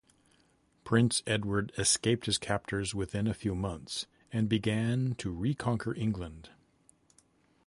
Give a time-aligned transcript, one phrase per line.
[0.83, 6.49] Prince Edward escaped his captors within a few months, and began to re-conquer England.